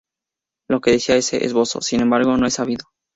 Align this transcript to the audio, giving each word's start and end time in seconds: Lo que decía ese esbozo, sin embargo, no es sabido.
Lo 0.67 0.81
que 0.81 0.89
decía 0.89 1.15
ese 1.15 1.45
esbozo, 1.45 1.79
sin 1.81 2.01
embargo, 2.01 2.35
no 2.35 2.47
es 2.47 2.55
sabido. 2.55 2.85